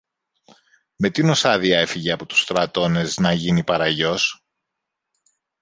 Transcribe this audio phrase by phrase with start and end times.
[0.95, 4.41] Με τίνος άδεια έφυγε από τους στρατώνες να γίνει παραγιός;